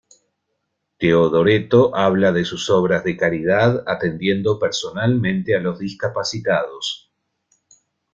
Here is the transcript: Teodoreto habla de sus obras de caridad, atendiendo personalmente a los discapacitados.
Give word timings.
Teodoreto 0.97 1.95
habla 1.95 2.31
de 2.31 2.43
sus 2.43 2.71
obras 2.71 3.03
de 3.03 3.15
caridad, 3.15 3.83
atendiendo 3.85 4.57
personalmente 4.57 5.55
a 5.55 5.59
los 5.59 5.77
discapacitados. 5.77 7.13